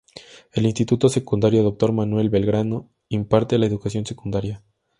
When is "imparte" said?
3.07-3.59